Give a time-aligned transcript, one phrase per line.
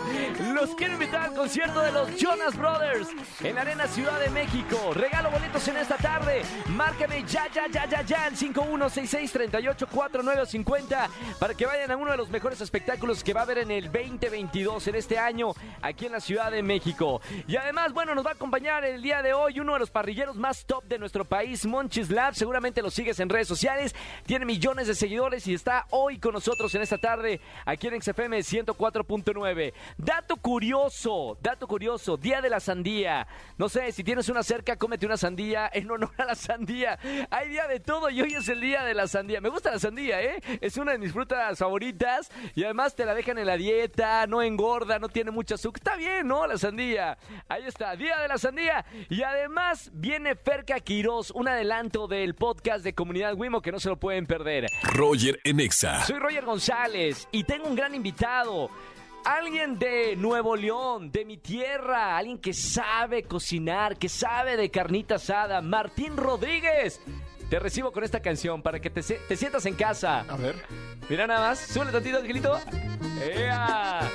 [0.54, 3.08] Los quiero invitar al concierto de los Jonas Brothers
[3.40, 4.92] en la Arena Ciudad de México.
[4.94, 6.42] Regalo boletos en esta tarde.
[6.68, 12.30] Márcame ya, ya, ya, ya, ya al 5166-384950 para que vayan a uno de los
[12.30, 16.20] mejores espectáculos que va a haber en el 2022, en este año, aquí en la
[16.20, 17.20] Ciudad de México.
[17.46, 20.36] Y además, bueno, nos va a acompañar el día de hoy uno de los parrilleros
[20.36, 22.34] más top de nuestro país, Monchis Lab.
[22.34, 23.94] Seguramente lo sigues en redes sociales.
[24.26, 28.38] Tiene millones de seguidores y está hoy con nosotros en esta tarde aquí en XFM
[28.38, 29.72] 104.9.
[29.96, 33.26] Dato curioso, dato curioso, Día de la Sandía.
[33.56, 36.98] No sé, si tienes una cerca, cómete una sandía en honor a la sandía.
[37.30, 39.40] Hay día de todo y hoy es el día de la sandía.
[39.40, 40.42] Me gusta la sandía, ¿eh?
[40.60, 44.42] Es una de mis frutas favoritas y además te la dejan en la dieta, no
[44.42, 45.80] engorda, no tiene mucho azúcar.
[45.80, 46.46] Está bien, ¿no?
[46.46, 47.16] La sandía.
[47.48, 48.84] Ahí está, Día de la Sandía.
[49.08, 53.88] Y además viene Ferca Quiroz, un adelanto del podcast de Comunidad Wimo que no se
[53.88, 54.66] lo pueden perder.
[54.82, 56.04] Roger en Exa.
[56.04, 58.70] Soy Roger González y tengo un gran invitado.
[59.24, 65.14] Alguien de Nuevo León, de mi tierra, alguien que sabe cocinar, que sabe de carnita
[65.14, 67.00] asada, Martín Rodríguez.
[67.48, 70.24] Te recibo con esta canción para que te, sientas en casa.
[70.28, 70.56] A ver.
[71.08, 72.58] Mira nada más, súbele tantito, Angelito.
[73.22, 74.10] ¡Ea!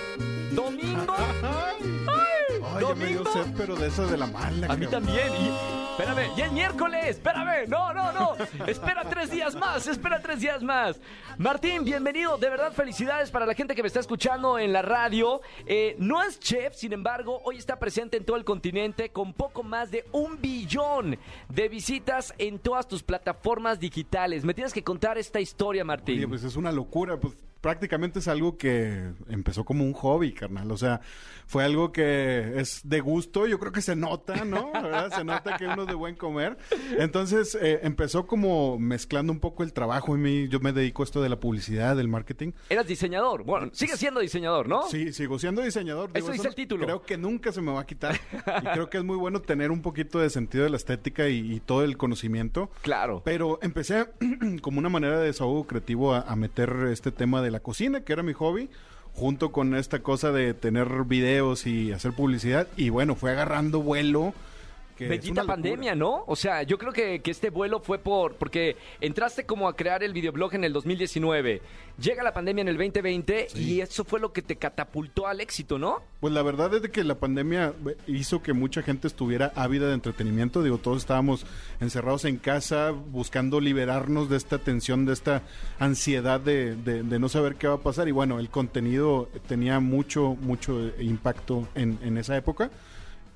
[0.51, 1.15] Domingo.
[1.43, 3.31] Ay, ya me dio domingo.
[3.31, 4.67] sed, pero de esa de la mala.
[4.67, 5.05] A mí cabrón.
[5.05, 5.27] también.
[5.39, 7.05] Y, espérame, ya es miércoles.
[7.07, 7.67] Espérame.
[7.67, 8.35] No, no, no.
[8.67, 9.87] Espera tres días más.
[9.87, 10.99] Espera tres días más.
[11.37, 12.37] Martín, bienvenido.
[12.37, 15.41] De verdad, felicidades para la gente que me está escuchando en la radio.
[15.65, 19.63] Eh, no es chef, sin embargo, hoy está presente en todo el continente con poco
[19.63, 21.17] más de un billón
[21.49, 24.45] de visitas en todas tus plataformas digitales.
[24.45, 26.17] Me tienes que contar esta historia, Martín.
[26.17, 27.17] Oye, pues es una locura.
[27.19, 30.71] Pues prácticamente es algo que empezó como un hobby, carnal.
[30.71, 31.01] O sea,
[31.45, 33.47] fue algo que es de gusto.
[33.47, 34.71] Yo creo que se nota, ¿no?
[34.71, 35.11] ¿Verdad?
[35.15, 36.57] Se nota que uno es de buen comer.
[36.97, 40.47] Entonces, eh, empezó como mezclando un poco el trabajo en mí.
[40.49, 42.51] Yo me dedico a esto de la publicidad, del marketing.
[42.69, 43.43] Eras diseñador.
[43.43, 44.83] Bueno, sigue siendo diseñador, ¿no?
[44.83, 46.11] Sí, sigo siendo diseñador.
[46.13, 46.85] Eso dice el título.
[46.85, 48.15] Creo que nunca se me va a quitar.
[48.61, 51.53] y creo que es muy bueno tener un poquito de sentido de la estética y,
[51.53, 52.69] y todo el conocimiento.
[52.81, 53.21] Claro.
[53.23, 54.07] Pero empecé
[54.61, 58.13] como una manera de desahogo creativo a, a meter este tema de la cocina, que
[58.13, 58.69] era mi hobby,
[59.13, 62.67] junto con esta cosa de tener videos y hacer publicidad.
[62.77, 64.33] Y bueno, fue agarrando vuelo.
[64.97, 65.07] Que
[65.41, 65.55] locura.
[65.55, 66.23] pandemia, ¿no?
[66.27, 70.03] O sea, yo creo que, que este vuelo fue por porque entraste como a crear
[70.03, 71.61] el videoblog en el 2019,
[71.99, 75.77] llega la pandemia en el 2020 y eso fue lo que te catapultó al éxito,
[75.79, 76.01] ¿no?
[76.19, 79.87] Pues la verdad es de que la pandemia eh, hizo que mucha gente estuviera ávida
[79.87, 80.63] de entretenimiento.
[80.63, 81.45] Digo, todos estábamos
[81.79, 85.43] encerrados en casa buscando liberarnos de esta tensión, de esta
[85.79, 88.07] ansiedad de, de- de no saber qué va a pasar.
[88.07, 92.71] Y bueno, el contenido tenía mucho, mucho impacto en, en esa época.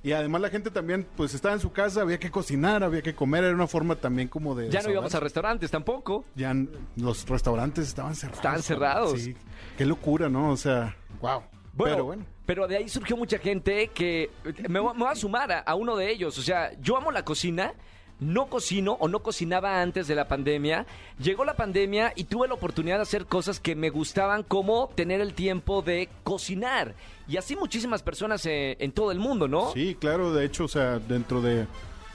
[0.04, 3.14] Y además la gente también, pues estaba en su casa, había que cocinar, había que
[3.14, 4.70] comer, era una forma también como de...
[4.70, 6.26] Ya no íbamos a restaurantes tampoco.
[6.36, 6.56] Ya
[6.96, 8.38] los restaurantes estaban cerrados.
[8.40, 9.22] Estaban cerrados.
[9.22, 9.36] Sí,
[9.78, 10.50] qué locura, ¿no?
[10.50, 11.44] O sea, wow.
[11.74, 12.26] Bueno, Pero bueno.
[12.46, 14.30] pero de ahí surgió mucha gente que
[14.68, 16.38] me, voy- me voy a sumar a, a uno de ellos.
[16.38, 17.74] O sea, yo amo la cocina.
[18.22, 20.86] No cocino o no cocinaba antes de la pandemia.
[21.22, 25.22] Llegó la pandemia y tuve la oportunidad de hacer cosas que me gustaban, como tener
[25.22, 26.94] el tiempo de cocinar.
[27.28, 29.74] Y así muchísimas personas eh, en todo el mundo, ¿no?
[29.74, 31.66] Sí, claro, de hecho, o sea, dentro de,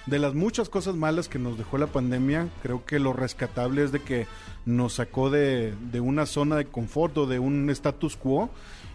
[0.07, 3.91] de las muchas cosas malas que nos dejó la pandemia, creo que lo rescatable es
[3.91, 4.29] de que
[4.65, 8.49] nos sacó de, de una zona de confort o de un status quo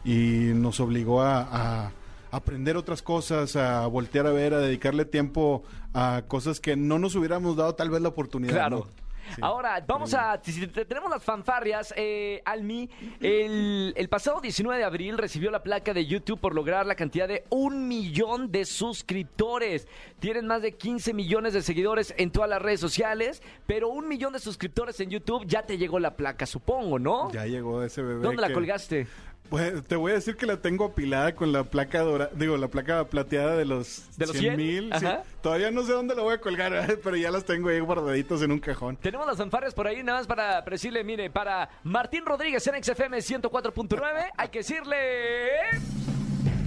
[0.05, 1.91] y nos obligó a, a
[2.31, 5.63] aprender otras cosas, a voltear a ver, a dedicarle tiempo
[5.93, 8.53] a cosas que no nos hubiéramos dado tal vez la oportunidad.
[8.53, 8.77] Claro.
[8.79, 9.01] ¿no?
[9.35, 9.39] Sí.
[9.41, 10.41] Ahora, vamos a.
[10.43, 11.93] si te- Tenemos las fanfarrias.
[11.95, 12.89] Eh, Almi,
[13.21, 17.29] el, el pasado 19 de abril recibió la placa de YouTube por lograr la cantidad
[17.29, 19.87] de un millón de suscriptores.
[20.19, 24.33] Tienen más de 15 millones de seguidores en todas las redes sociales, pero un millón
[24.33, 27.31] de suscriptores en YouTube ya te llegó la placa, supongo, ¿no?
[27.31, 28.21] Ya llegó ese bebé.
[28.21, 29.07] ¿Dónde la colgaste?
[29.51, 32.69] Pues te voy a decir que la tengo apilada con la placa dora, digo, la
[32.69, 34.57] placa plateada de los, ¿De los 100 100?
[34.57, 34.93] mil.
[34.97, 35.05] sí.
[35.41, 38.53] Todavía no sé dónde la voy a colgar, pero ya las tengo ahí guardaditos en
[38.53, 38.95] un cajón.
[38.95, 43.17] Tenemos las fanfarrias por ahí, nada más para decirle, mire, para Martín Rodríguez en XFM
[43.17, 44.97] 104.9, hay que decirle...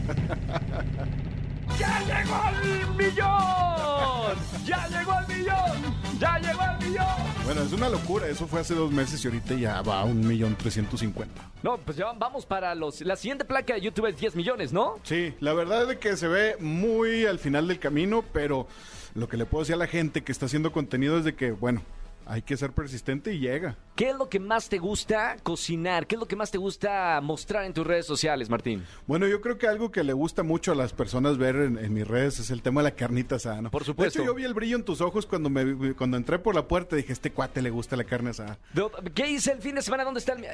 [1.78, 3.73] ¡Ya llegó el millón!
[7.64, 10.54] Es una locura, eso fue hace dos meses y ahorita ya va a un millón
[10.54, 11.50] trescientos cincuenta.
[11.62, 13.00] No, pues ya vamos para los...
[13.00, 14.96] La siguiente placa de YouTube es 10 millones, ¿no?
[15.02, 18.66] Sí, la verdad es que se ve muy al final del camino, pero
[19.14, 21.52] lo que le puedo decir a la gente que está haciendo contenido es de que,
[21.52, 21.82] bueno,
[22.26, 23.76] hay que ser persistente y llega.
[23.96, 26.06] ¿Qué es lo que más te gusta cocinar?
[26.06, 28.84] ¿Qué es lo que más te gusta mostrar en tus redes sociales, Martín?
[29.06, 31.92] Bueno, yo creo que algo que le gusta mucho a las personas ver en, en
[31.92, 33.70] mis redes es el tema de la carnita asada, ¿no?
[33.70, 34.18] Por supuesto.
[34.18, 36.66] De hecho, yo vi el brillo en tus ojos cuando me cuando entré por la
[36.66, 36.96] puerta.
[36.96, 38.58] Dije, este cuate le gusta la carne asada.
[39.14, 40.04] ¿Qué hice el fin de semana?
[40.04, 40.44] ¿Dónde está el...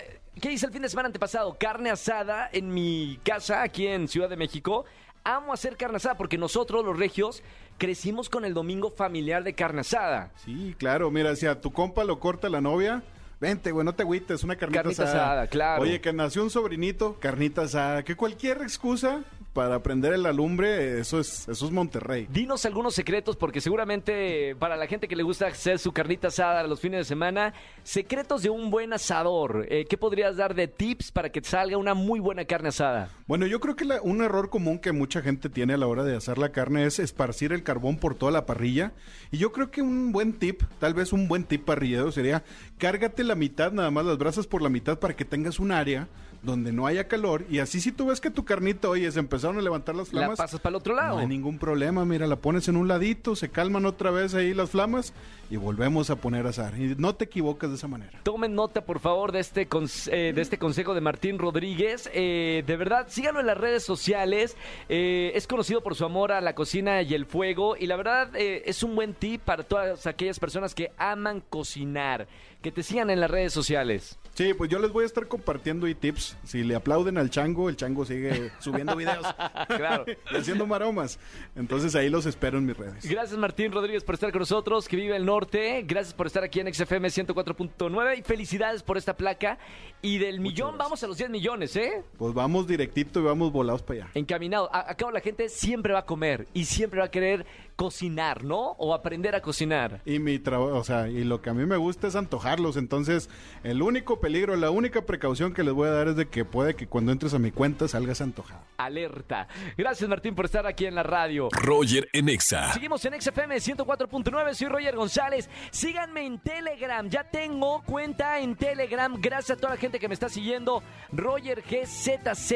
[0.41, 1.57] ¿Qué hice el fin de semana antepasado?
[1.59, 4.85] Carne asada en mi casa aquí en Ciudad de México.
[5.25, 7.43] Amo hacer carne asada porque nosotros, los regios,
[7.79, 10.31] crecimos con el domingo familiar de carne asada.
[10.45, 11.11] Sí, claro.
[11.11, 13.03] Mira, si a tu compa lo corta la novia,
[13.41, 15.83] vente, güey, no te agüites, una carnita, Carnita asada, claro.
[15.83, 18.03] Oye, que nació un sobrinito, carnita asada.
[18.03, 19.23] Que cualquier excusa
[19.53, 22.29] para prender en la lumbre, eso es, eso es Monterrey.
[22.31, 26.63] Dinos algunos secretos porque seguramente para la gente que le gusta hacer su carnita asada
[26.65, 27.53] los fines de semana,
[27.83, 29.67] secretos de un buen asador.
[29.69, 33.11] Eh, ¿Qué podrías dar de tips para que salga una muy buena carne asada?
[33.27, 36.05] Bueno, yo creo que la- un error común que mucha gente tiene a la hora
[36.05, 38.93] de hacer la carne es esparcir el carbón por toda la parrilla.
[39.33, 42.45] Y yo creo que un buen tip, tal vez un buen tip parrillero sería
[42.79, 46.09] cárgate la mitad, nada más las brasas por la mitad para que tengas un área
[46.43, 47.45] donde no haya calor.
[47.51, 50.21] Y así si tú ves que tu carnita, oye, se empezaron a levantar las La
[50.21, 50.39] flamas.
[50.39, 51.17] pasas para el otro lado.
[51.17, 54.55] No hay ningún problema, mira, la pones en un ladito, se calman otra vez ahí
[54.55, 55.13] las flamas
[55.51, 56.79] y volvemos a poner a asar.
[56.79, 58.21] Y no te equivocas de esa manera.
[58.23, 59.69] Tomen nota, por favor, de este,
[60.11, 62.09] eh, de este consejo de Martín Rodríguez.
[62.15, 64.57] Eh, de verdad, síganlo en las redes sociales.
[64.89, 67.77] Eh, es conocido por su amor a la cocina y el fuego.
[67.77, 72.29] Y la verdad, eh, es un buen tip para todas aquellas personas que aman cocinar.
[72.63, 74.19] Que te sigan en las redes sociales.
[74.35, 76.30] Sí, pues yo les voy a estar compartiendo y tips.
[76.45, 79.27] Si le aplauden al chango, el chango sigue subiendo videos.
[79.69, 80.05] Claro.
[80.33, 81.19] y haciendo maromas.
[81.57, 83.09] Entonces ahí los espero en mis redes.
[83.09, 85.85] Gracias Martín Rodríguez por estar con nosotros, que vive el norte.
[85.87, 89.59] Gracias por estar aquí en XFM 104.9 y felicidades por esta placa.
[90.03, 90.79] Y del millón gracias.
[90.85, 92.03] vamos a los 10 millones, ¿eh?
[92.19, 94.11] Pues vamos directito y vamos volados para allá.
[94.15, 94.69] Encaminado.
[94.75, 97.47] A- Acá la gente siempre va a comer y siempre va a querer
[97.77, 98.73] cocinar, ¿no?
[98.79, 100.03] O aprender a cocinar.
[100.05, 102.77] Y mi trabajo, o sea, y lo que a mí me gusta es antojarlos.
[102.77, 103.31] Entonces,
[103.65, 106.75] el único peligro, la única precaución que les voy a dar es de que puede
[106.75, 108.63] que cuando entres a mi cuenta salgas antojado.
[108.77, 109.47] Alerta.
[109.77, 111.49] Gracias Martín por estar aquí en la radio.
[111.53, 112.73] Roger en Exa.
[112.73, 115.51] Seguimos en XFM 104.9, soy Roger González.
[115.71, 119.15] Síganme en Telegram, ya tengo cuenta en Telegram.
[119.21, 120.83] Gracias a toda la gente que me está siguiendo.
[121.13, 122.53] Roger GZZ.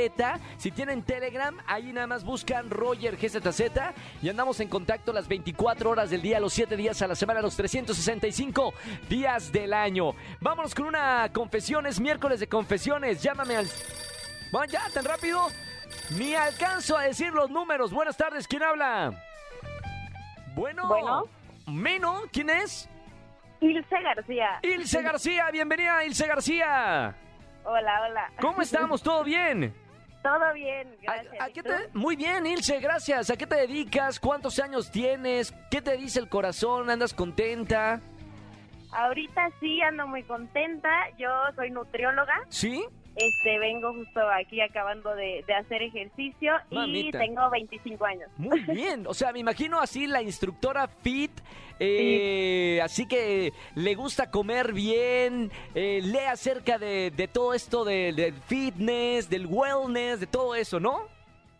[0.57, 3.61] Si tienen Telegram, ahí nada más buscan Roger GZZ
[4.23, 7.41] y andamos en contacto las 24 horas del día, los 7 días a la semana,
[7.41, 8.75] los 365
[9.09, 10.15] días del año.
[10.41, 13.23] Vámonos con una confesión, es miércoles de confesiones.
[13.23, 13.67] Llámame al.
[14.53, 15.49] Bueno, ya, tan rápido.
[16.19, 17.93] Ni alcanzo a decir los números.
[17.93, 19.13] Buenas tardes, ¿quién habla?
[20.55, 20.87] Bueno.
[20.89, 21.25] Bueno.
[21.67, 22.89] Meno, ¿quién es?
[23.61, 24.59] Ilse García.
[24.63, 27.15] Ilse García, bienvenida Ilse García.
[27.65, 28.31] Hola, hola.
[28.41, 29.03] ¿Cómo estamos?
[29.03, 29.75] ¿Todo bien?
[30.23, 31.41] Todo bien, ¿A- gracias.
[31.43, 31.69] a ¿Y qué tú?
[31.71, 33.31] te- Muy bien, Ilse, gracias.
[33.31, 34.21] ¿A qué te dedicas?
[34.21, 35.55] ¿Cuántos años tienes?
[35.71, 36.91] ¿Qué te dice el corazón?
[36.91, 38.01] ¿Andas contenta?
[38.93, 40.89] Ahorita sí ando muy contenta.
[41.19, 42.35] Yo soy nutrióloga.
[42.49, 42.85] ¿Sí?
[43.17, 47.19] Este, vengo justo aquí acabando de, de hacer ejercicio Mamita.
[47.19, 48.29] y tengo 25 años.
[48.37, 51.31] Muy bien, o sea, me imagino así la instructora fit,
[51.79, 58.13] eh, así que le gusta comer bien, eh, lee acerca de, de todo esto de-
[58.13, 61.07] del fitness, del wellness, de todo eso, ¿no?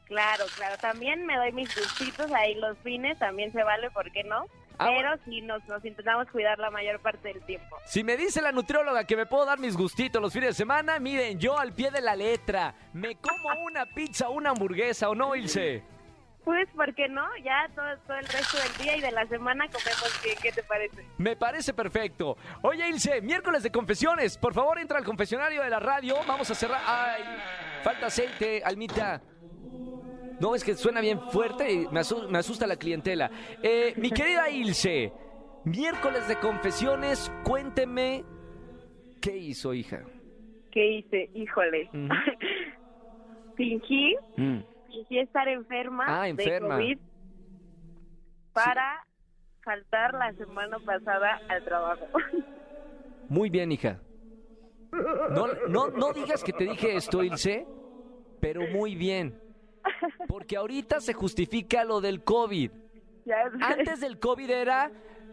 [0.07, 0.77] Claro, claro.
[0.81, 4.45] También me doy mis gustitos ahí los fines, también se vale, ¿por qué no?
[4.79, 5.23] Ah, Pero bueno.
[5.25, 7.77] sí nos, nos intentamos cuidar la mayor parte del tiempo.
[7.85, 10.99] Si me dice la nutrióloga que me puedo dar mis gustitos los fines de semana,
[10.99, 15.35] miren, yo al pie de la letra, me como una pizza, una hamburguesa, ¿o no,
[15.37, 15.83] Ilse?
[16.45, 17.25] Pues, ¿por qué no?
[17.43, 20.37] Ya todo, todo el resto del día y de la semana comemos bien.
[20.43, 21.03] ¿Qué te parece?
[21.17, 22.37] Me parece perfecto.
[22.61, 24.37] Oye, Ilse, miércoles de confesiones.
[24.37, 26.17] Por favor, entra al confesionario de la radio.
[26.27, 26.83] Vamos a cerrar.
[26.85, 27.23] Ay,
[27.83, 29.23] Falta aceite, Almita.
[30.45, 33.31] No, es que suena bien fuerte y me, asu- me asusta la clientela.
[33.63, 35.11] Eh, mi querida Ilse,
[35.65, 38.23] miércoles de confesiones, cuénteme
[39.23, 40.05] qué hizo, hija.
[40.71, 41.31] ¿Qué hice?
[41.33, 41.89] Híjole.
[41.95, 42.09] Ujú.
[43.57, 44.59] Fingí, Mm.
[44.87, 46.77] fingí estar enferma, Ah, enferma.
[46.77, 46.99] de COVID
[48.53, 49.03] para
[49.63, 52.07] faltar la semana pasada al trabajo.
[53.29, 53.99] Muy bien, hija.
[54.93, 57.67] No, no, no digas que te dije esto, Ilse,
[58.41, 59.41] pero muy bien.
[60.29, 62.71] Porque ahorita se justifica lo del COVID.
[63.61, 64.91] Antes del COVID era,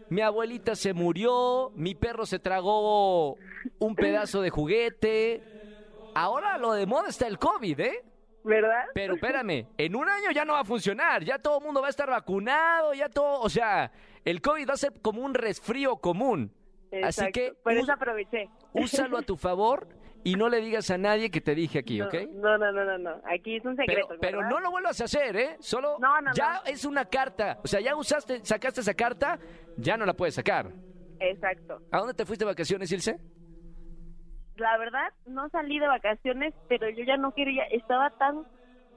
[0.08, 3.36] mi abuelita se murió, mi perro se tragó
[3.78, 5.42] un pedazo de juguete.
[6.14, 8.04] Ahora lo de moda está el COVID, ¿eh?
[8.44, 8.84] ¿Verdad?
[8.92, 11.86] Pero espérame, en un año ya no va a funcionar, ya todo el mundo va
[11.86, 13.92] a estar vacunado, ya todo, o sea,
[14.24, 16.52] el COVID va a ser como un resfrío común.
[17.04, 18.50] Así que Por us- eso aproveché.
[18.72, 19.86] úsalo a tu favor
[20.24, 22.14] y no le digas a nadie que te dije aquí, No, ¿ok?
[22.34, 23.20] No, no, no, no, no.
[23.32, 24.08] Aquí es un secreto.
[24.20, 25.56] pero no lo vuelvas a hacer, ¿eh?
[25.60, 26.60] Solo No, no, ya no.
[26.66, 27.58] es una carta.
[27.64, 29.38] O sea, ya usaste, sacaste esa carta,
[29.76, 30.70] ya no la puedes sacar.
[31.20, 31.80] Exacto.
[31.90, 33.16] ¿A dónde te fuiste de vacaciones, Ilse?
[34.56, 38.44] La verdad, no salí de vacaciones, pero yo ya no quería, estaba tan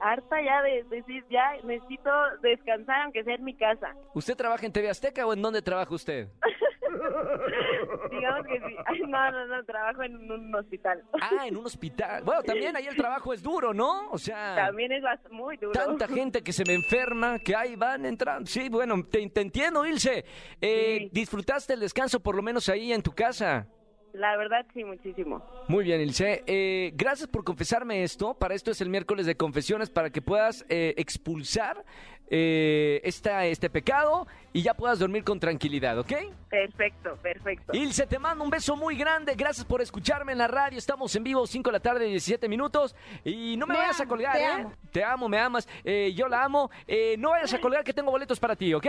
[0.00, 2.10] harta ya de decir, ya necesito
[2.42, 3.94] descansar, aunque sea en mi casa.
[4.14, 6.28] ¿Usted trabaja en TV Azteca o en dónde trabaja usted?
[8.10, 8.76] Digamos que sí.
[8.86, 11.02] Ay, no, no, no, trabajo en un hospital.
[11.20, 12.22] Ah, en un hospital.
[12.24, 14.10] Bueno, también ahí el trabajo es duro, ¿no?
[14.10, 15.72] O sea, También es muy duro.
[15.72, 18.46] tanta gente que se me enferma, que ahí van entrando.
[18.46, 20.24] Sí, bueno, te, te entiendo, Ilse.
[20.60, 21.10] Eh, Sí.
[21.12, 23.66] ¿Disfrutaste el descanso por lo menos ahí en tu casa?
[24.12, 25.44] La verdad, sí, muchísimo.
[25.68, 26.42] Muy bien, Ilse.
[26.46, 28.32] Eh, gracias por confesarme esto.
[28.34, 31.84] Para esto es el miércoles de confesiones, para que puedas eh, expulsar
[32.28, 36.12] eh, esta, este pecado y ya puedas dormir con tranquilidad, ¿ok?
[36.48, 37.72] Perfecto, perfecto.
[37.74, 39.34] Ilse, te mando un beso muy grande.
[39.34, 40.78] Gracias por escucharme en la radio.
[40.78, 42.96] Estamos en vivo, 5 de la tarde, 17 minutos.
[43.24, 44.46] Y no me, Me vayas a colgar, te ¿eh?
[44.46, 44.72] amo.
[44.92, 45.68] Te amo, me amas.
[45.84, 46.70] Eh, yo la amo.
[46.86, 48.86] Eh, no vayas a colgar que tengo boletos para ti, ¿ok?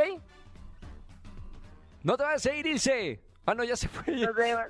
[2.03, 3.19] No te vayas a ir, Ilse.
[3.45, 4.13] Ah, no, ya se fue.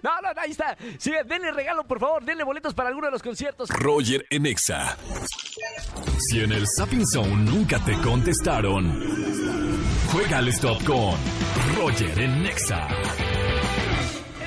[0.03, 0.77] No, no, ahí está.
[0.99, 2.23] Sí, denle regalo, por favor.
[2.23, 3.69] Denle boletos para alguno de los conciertos.
[3.69, 4.95] Roger en Exa.
[6.19, 8.91] Si en el Sapping Zone nunca te contestaron,
[10.11, 11.15] juega al stop con
[11.77, 12.87] Roger en Exa.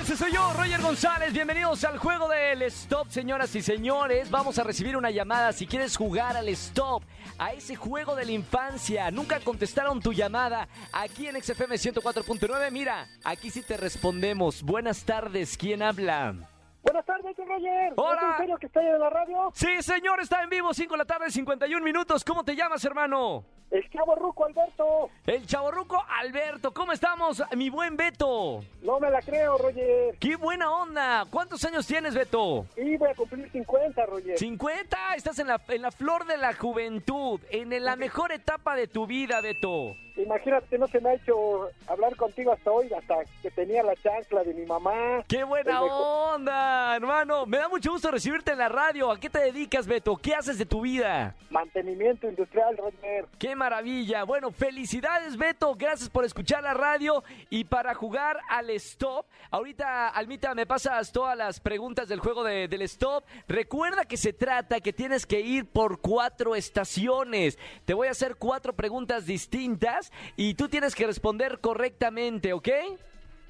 [0.01, 1.33] Ese soy yo, Roger González.
[1.33, 4.31] Bienvenidos al juego del Stop, señoras y señores.
[4.31, 7.05] Vamos a recibir una llamada si quieres jugar al Stop,
[7.39, 9.09] a ese juego de la infancia.
[9.13, 12.71] Nunca contestaron tu llamada aquí en XFM 104.9.
[12.73, 14.65] Mira, aquí sí te respondemos.
[14.65, 16.35] Buenas tardes, ¿quién habla?
[16.83, 17.20] Buenas tardes,
[17.51, 17.93] Roger.
[17.97, 18.21] Hola.
[18.21, 19.51] ¿Es en serio que está en la radio?
[19.55, 22.25] Sí, señor, está en vivo, 5 de la tarde, 51 minutos.
[22.25, 23.45] ¿Cómo te llamas, hermano?
[23.71, 25.11] El chavo Ruco Alberto.
[25.27, 26.73] El chavorruco Alberto.
[26.73, 28.65] ¿Cómo estamos, mi buen Beto?
[28.83, 30.17] No me la creo, Roger.
[30.19, 31.25] ¡Qué buena onda!
[31.31, 32.67] ¿Cuántos años tienes, Beto?
[32.77, 34.39] Y voy a cumplir 50, Roger.
[34.39, 38.89] 50, estás en la, en la flor de la juventud, en la mejor etapa de
[38.89, 39.95] tu vida, Beto.
[40.17, 44.43] Imagínate, no se me ha hecho hablar contigo hasta hoy, hasta que tenía la chancla
[44.43, 45.25] de mi mamá.
[45.29, 47.47] ¡Qué buena onda, hermano!
[47.47, 49.11] Me da mucho gusto recibirte en la radio.
[49.11, 50.17] ¿A qué te dedicas, Beto?
[50.17, 51.35] ¿Qué haces de tu vida?
[51.51, 53.27] Mantenimiento industrial, Roger.
[53.39, 54.25] ¡Qué maravilla!
[54.25, 55.75] Bueno, felicidades, Beto.
[55.75, 59.27] Gracias por escuchar la radio y para jugar al stop.
[59.51, 63.23] Ahorita, Almita, me pasas todas las preguntas del juego de- del stop.
[63.47, 67.59] Recuerda que se trata que tienes que ir por cuatro estaciones.
[67.85, 72.69] Te voy a hacer cuatro preguntas distintas y tú tienes que responder correctamente, ¿ok?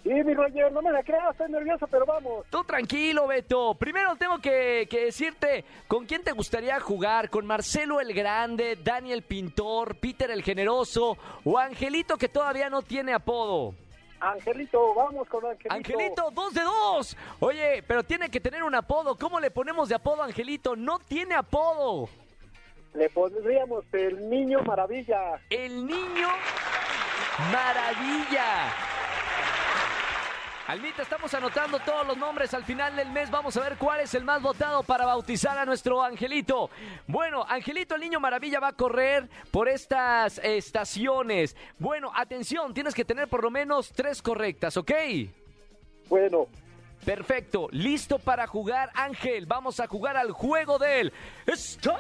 [0.03, 2.47] Sí, mi Roger, no me la creo, estoy nervioso, pero vamos.
[2.49, 3.75] Tú tranquilo, Beto.
[3.75, 7.29] Primero tengo que, que decirte con quién te gustaría jugar.
[7.29, 13.13] ¿Con Marcelo el Grande, Daniel Pintor, Peter el Generoso o Angelito que todavía no tiene
[13.13, 13.75] apodo?
[14.21, 15.75] Angelito, vamos con Angelito.
[15.75, 17.17] Angelito, dos de dos.
[17.41, 19.17] Oye, pero tiene que tener un apodo.
[19.17, 20.77] ¿Cómo le ponemos de apodo a Angelito?
[20.77, 22.09] No tiene apodo.
[22.95, 25.41] Le pondríamos el niño maravilla.
[25.49, 26.29] El niño
[27.53, 28.90] maravilla.
[30.71, 32.55] Almita, estamos anotando todos los nombres.
[32.55, 35.65] Al final del mes vamos a ver cuál es el más votado para bautizar a
[35.65, 36.71] nuestro Angelito.
[37.09, 41.57] Bueno, Angelito, el niño maravilla, va a correr por estas estaciones.
[41.77, 44.93] Bueno, atención, tienes que tener por lo menos tres correctas, ¿ok?
[46.09, 46.47] Bueno,
[47.05, 49.47] Perfecto, listo para jugar, Ángel.
[49.47, 51.13] Vamos a jugar al juego del
[51.47, 51.99] Stop.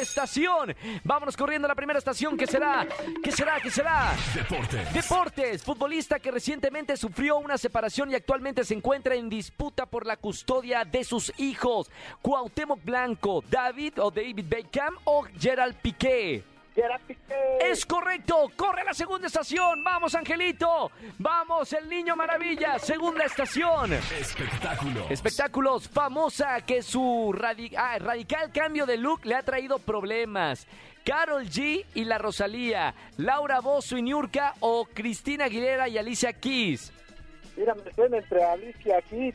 [0.00, 0.74] Estación.
[1.04, 2.36] Vámonos corriendo a la primera estación.
[2.36, 2.86] ¿Qué será?
[3.22, 3.60] ¿Qué será?
[3.60, 4.14] ¿Qué será?
[4.34, 4.94] Deportes.
[4.94, 10.16] Deportes, futbolista que recientemente sufrió una separación y actualmente se encuentra en disputa por la
[10.16, 11.90] custodia de sus hijos.
[12.22, 16.49] Cuauhtémoc Blanco, David o David Beckham o Gerald Piqué.
[16.74, 17.58] Gerard Piqué.
[17.62, 19.82] Es correcto, corre a la segunda estación.
[19.84, 20.90] Vamos, Angelito.
[21.18, 22.78] Vamos, el niño maravilla.
[22.78, 23.92] Segunda estación.
[23.92, 25.10] Espectáculos.
[25.10, 30.66] Espectáculos, famosa que su radi- ah, radical cambio de look le ha traído problemas.
[31.04, 36.92] Carol G y la Rosalía, Laura Bozo y Niurka o Cristina Aguilera y Alicia Keys.
[37.56, 39.32] Mira, me suena entre Alicia aquí.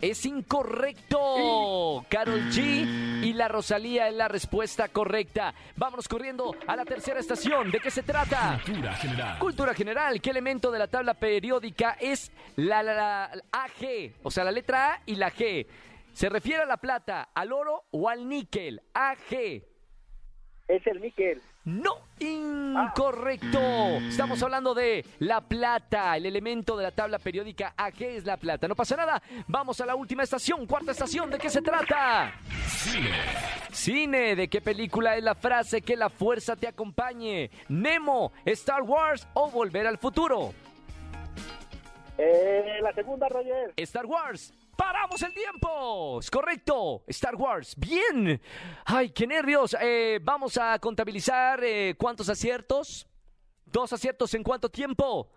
[0.00, 2.04] Es incorrecto.
[2.08, 5.52] Carol G y la Rosalía es la respuesta correcta.
[5.76, 7.70] Vámonos corriendo a la tercera estación.
[7.70, 8.60] ¿De qué se trata?
[8.64, 9.38] Cultura general.
[9.38, 14.12] Cultura general, ¿qué elemento de la tabla periódica es la, la- la- la AG?
[14.22, 15.66] O sea, la letra A y la G.
[16.12, 18.80] ¿Se refiere a la plata, al oro o al níquel?
[18.94, 19.62] AG.
[20.68, 21.40] Es el níquel.
[21.64, 23.58] No, incorrecto.
[24.08, 28.68] Estamos hablando de la plata, el elemento de la tabla periódica AG es la plata.
[28.68, 29.22] No pasa nada.
[29.46, 31.30] Vamos a la última estación, cuarta estación.
[31.30, 32.32] ¿De qué se trata?
[32.66, 33.10] Cine.
[33.70, 37.50] Cine, ¿de qué película es la frase que la fuerza te acompañe?
[37.68, 40.54] Nemo, Star Wars o Volver al futuro.
[42.16, 43.74] Eh, la segunda, Roger.
[43.76, 44.54] Star Wars.
[44.78, 46.20] ¡Paramos el tiempo!
[46.20, 47.02] Es correcto.
[47.08, 47.74] Star Wars.
[47.76, 48.40] Bien.
[48.84, 49.76] Ay, qué nervios.
[49.80, 53.04] Eh, vamos a contabilizar eh, cuántos aciertos.
[53.66, 55.28] Dos aciertos en cuánto tiempo.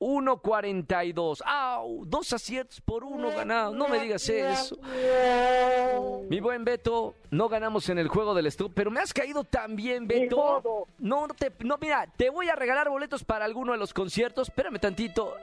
[0.00, 1.42] 1.42.
[1.46, 2.04] ¡Au!
[2.06, 3.72] Dos aciertos por uno ganado.
[3.72, 4.76] No me digas eso.
[6.28, 9.76] Mi buen Beto, no ganamos en el juego del estudio, pero me has caído tan
[9.76, 10.88] bien, Beto.
[10.98, 14.48] no te, no, mira, te voy a regalar boletos para alguno de los conciertos.
[14.48, 15.36] Espérame tantito.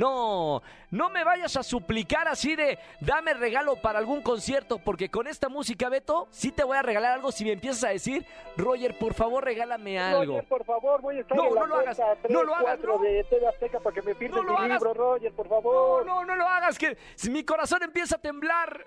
[0.00, 5.26] No, no me vayas a suplicar así de dame regalo para algún concierto, porque con
[5.26, 8.24] esta música, Beto, sí te voy a regalar algo si me empiezas a decir,
[8.56, 10.36] Roger, por favor, regálame algo.
[10.36, 11.98] Roger, por favor, voy a estar No, en la no lo hagas,
[12.30, 12.92] no lo hagas, 3, no.
[12.96, 14.78] 4 de TV Azteca para que me firmes No lo mi hagas.
[14.80, 16.06] libro, Roger, por No, favor.
[16.06, 18.82] no, no lo hagas, que si mi corazón empieza a temblar.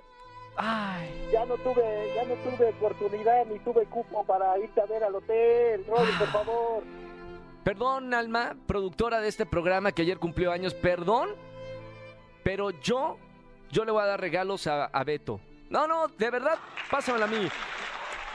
[0.56, 1.30] Ay.
[1.32, 5.14] Ya no tuve, ya no tuve oportunidad ni tuve cupo para irte a ver al
[5.14, 6.84] hotel, Roger, por favor.
[7.64, 11.30] Perdón, Alma, productora de este programa que ayer cumplió años, perdón,
[12.44, 13.18] pero yo,
[13.72, 15.40] yo le voy a dar regalos a, a Beto.
[15.70, 16.58] No, no, de verdad,
[16.92, 17.48] pásamela a mí.